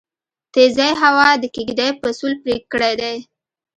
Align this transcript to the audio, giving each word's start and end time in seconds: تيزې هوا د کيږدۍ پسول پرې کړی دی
تيزې 0.53 0.91
هوا 1.01 1.29
د 1.37 1.43
کيږدۍ 1.55 1.91
پسول 2.01 2.33
پرې 2.43 2.55
کړی 2.71 2.93
دی 3.01 3.15